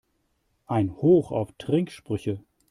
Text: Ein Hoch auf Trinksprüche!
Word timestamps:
Ein 0.65 0.93
Hoch 0.97 1.31
auf 1.31 1.51
Trinksprüche! 1.59 2.39